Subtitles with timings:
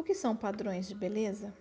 [0.00, 1.52] O que são padrões de beleza?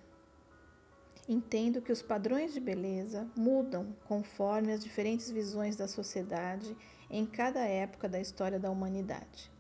[1.28, 6.74] Entendo que os padrões de beleza mudam conforme as diferentes visões da sociedade
[7.10, 9.52] em cada época da história da humanidade.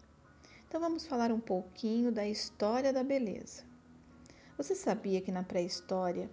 [0.65, 3.65] Então vamos falar um pouquinho da história da beleza.
[4.55, 6.29] Você sabia que na pré-história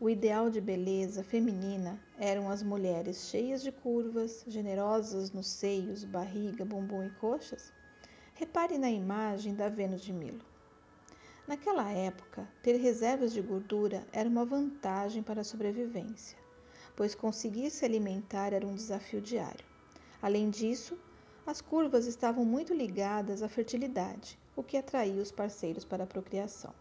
[0.00, 6.64] o ideal de beleza feminina eram as mulheres cheias de curvas, generosas nos seios, barriga,
[6.64, 7.70] bumbum e coxas?
[8.36, 10.49] Repare na imagem da Vênus de Milo.
[11.46, 16.38] Naquela época, ter reservas de gordura era uma vantagem para a sobrevivência,
[16.94, 19.64] pois conseguir se alimentar era um desafio diário.
[20.22, 20.98] Além disso,
[21.46, 26.72] as curvas estavam muito ligadas à fertilidade, o que atraía os parceiros para a procriação.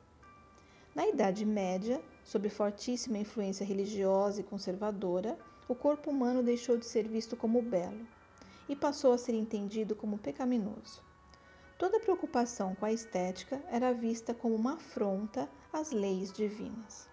[0.93, 7.07] Na Idade Média, sob fortíssima influência religiosa e conservadora, o corpo humano deixou de ser
[7.07, 8.05] visto como belo
[8.67, 11.01] e passou a ser entendido como pecaminoso.
[11.79, 17.07] Toda preocupação com a estética era vista como uma afronta às leis divinas.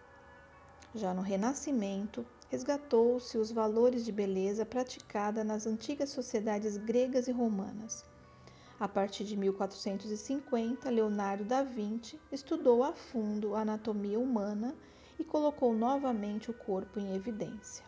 [0.93, 8.05] Já no Renascimento, resgatou-se os valores de beleza praticada nas antigas sociedades gregas e romanas.
[8.81, 14.75] A partir de 1450, Leonardo da Vinci estudou a fundo a anatomia humana
[15.17, 17.85] e colocou novamente o corpo em evidência.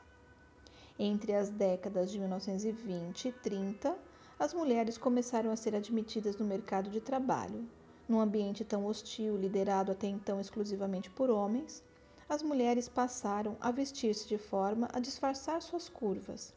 [0.97, 3.99] Entre as décadas de 1920 e 30,
[4.39, 7.69] as mulheres começaram a ser admitidas no mercado de trabalho.
[8.09, 11.83] Num ambiente tão hostil, liderado até então exclusivamente por homens,
[12.29, 16.55] as mulheres passaram a vestir-se de forma a disfarçar suas curvas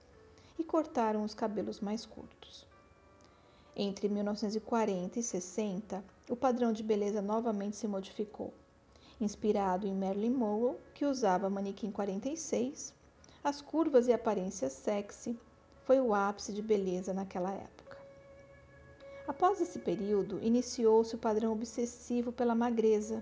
[0.59, 2.67] e cortaram os cabelos mais curtos.
[3.75, 8.53] Entre 1940 e 60, o padrão de beleza novamente se modificou.
[9.19, 12.93] Inspirado em Marilyn Monroe, que usava manequim 46,
[13.43, 15.37] as curvas e aparência sexy
[15.91, 17.97] foi o ápice de beleza naquela época.
[19.27, 23.21] Após esse período, iniciou-se o padrão obsessivo pela magreza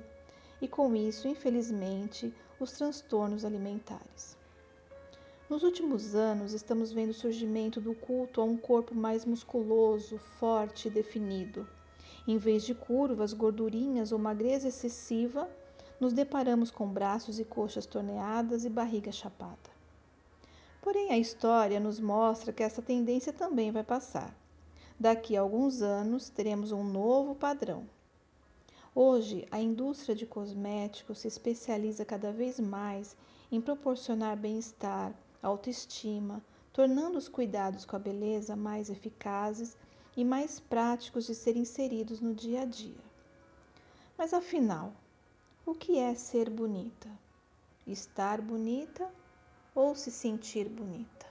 [0.62, 4.38] e, com isso, infelizmente, os transtornos alimentares.
[5.50, 10.90] Nos últimos anos, estamos vendo o surgimento do culto a um corpo mais musculoso, forte
[10.90, 11.68] e definido.
[12.28, 15.50] Em vez de curvas, gordurinhas ou magreza excessiva,
[16.00, 19.69] nos deparamos com braços e coxas torneadas e barriga chapada.
[20.90, 24.36] Porém, a história nos mostra que essa tendência também vai passar.
[25.00, 27.88] Daqui a alguns anos, teremos um novo padrão.
[28.96, 33.16] Hoje, a indústria de cosméticos se especializa cada vez mais
[33.52, 35.14] em proporcionar bem-estar,
[35.44, 39.78] autoestima, tornando os cuidados com a beleza mais eficazes
[40.18, 43.04] e mais práticos de serem inseridos no dia a dia.
[44.18, 44.92] Mas afinal,
[45.68, 47.08] o que é ser bonita?
[47.86, 49.08] Estar bonita
[49.76, 51.29] ou se sentir bonita.